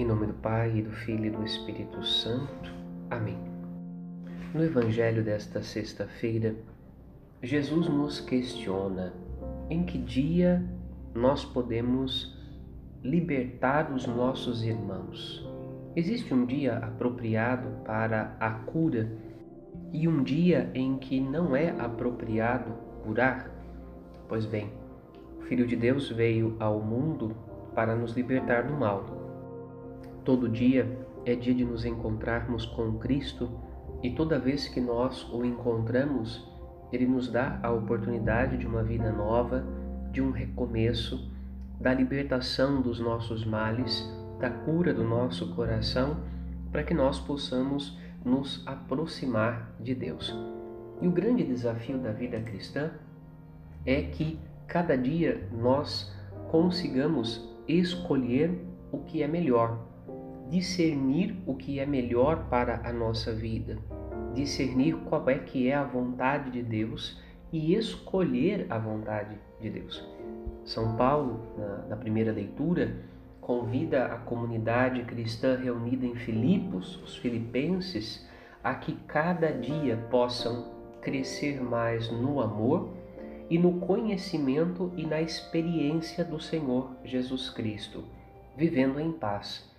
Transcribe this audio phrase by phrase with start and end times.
[0.00, 2.72] Em nome do Pai, e do Filho e do Espírito Santo.
[3.10, 3.36] Amém.
[4.54, 6.54] No Evangelho desta sexta-feira,
[7.42, 9.12] Jesus nos questiona
[9.68, 10.64] em que dia
[11.14, 12.34] nós podemos
[13.04, 15.46] libertar os nossos irmãos.
[15.94, 19.12] Existe um dia apropriado para a cura
[19.92, 22.72] e um dia em que não é apropriado
[23.04, 23.50] curar?
[24.26, 24.72] Pois bem,
[25.38, 27.36] o Filho de Deus veio ao mundo
[27.74, 29.19] para nos libertar do mal
[30.30, 30.88] Todo dia
[31.26, 33.50] é dia de nos encontrarmos com Cristo
[34.00, 36.48] e toda vez que nós o encontramos,
[36.92, 39.66] ele nos dá a oportunidade de uma vida nova,
[40.12, 41.28] de um recomeço,
[41.80, 44.08] da libertação dos nossos males,
[44.38, 46.18] da cura do nosso coração,
[46.70, 50.32] para que nós possamos nos aproximar de Deus.
[51.02, 52.92] E o grande desafio da vida cristã
[53.84, 56.16] é que cada dia nós
[56.52, 59.89] consigamos escolher o que é melhor
[60.50, 63.78] discernir o que é melhor para a nossa vida,
[64.34, 70.04] discernir qual é que é a vontade de Deus e escolher a vontade de Deus.
[70.64, 72.96] São Paulo, na, na primeira leitura,
[73.40, 78.28] convida a comunidade cristã reunida em Filipos, os filipenses,
[78.62, 82.90] a que cada dia possam crescer mais no amor
[83.48, 88.04] e no conhecimento e na experiência do Senhor Jesus Cristo,
[88.56, 89.69] vivendo em paz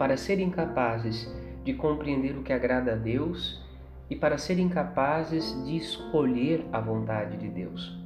[0.00, 1.30] para serem capazes
[1.62, 3.62] de compreender o que agrada a Deus
[4.08, 8.00] e para serem capazes de escolher a vontade de Deus.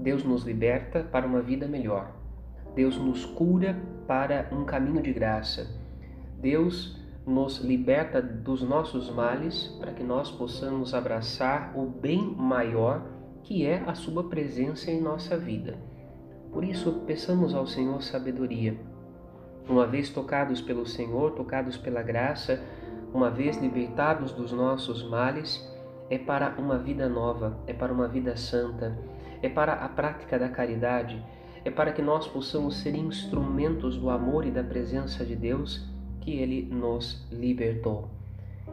[0.00, 2.10] Deus nos liberta para uma vida melhor.
[2.74, 5.78] Deus nos cura para um caminho de graça.
[6.40, 13.06] Deus nos liberta dos nossos males para que nós possamos abraçar o bem maior
[13.42, 15.76] que é a Sua presença em nossa vida.
[16.50, 18.93] Por isso, peçamos ao Senhor sabedoria
[19.68, 22.62] uma vez tocados pelo Senhor, tocados pela graça,
[23.12, 25.66] uma vez libertados dos nossos males,
[26.10, 28.98] é para uma vida nova, é para uma vida santa,
[29.42, 31.24] é para a prática da caridade,
[31.64, 35.86] é para que nós possamos ser instrumentos do amor e da presença de Deus
[36.20, 38.08] que Ele nos libertou.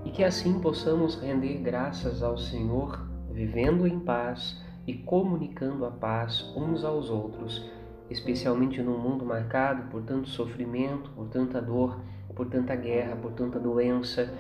[0.04, 6.52] E que assim possamos render graças ao Senhor, vivendo em paz e comunicando a paz
[6.56, 7.64] uns aos outros
[8.12, 12.00] especialmente num mundo marcado por tanto sofrimento, por tanta dor,
[12.36, 14.34] por tanta guerra, por tanta doença,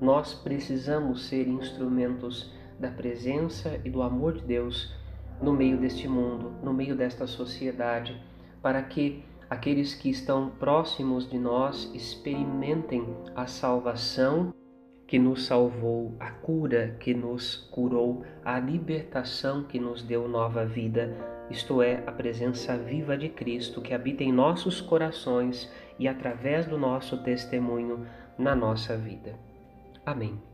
[0.00, 4.94] nós precisamos ser instrumentos da presença e do amor de Deus
[5.40, 8.20] no meio deste mundo, no meio desta sociedade,
[8.60, 14.52] para que aqueles que estão próximos de nós experimentem a salvação
[15.14, 21.16] que nos salvou, a cura que nos curou, a libertação que nos deu nova vida
[21.48, 25.70] isto é, a presença viva de Cristo que habita em nossos corações
[26.00, 28.04] e através do nosso testemunho
[28.36, 29.38] na nossa vida.
[30.04, 30.53] Amém.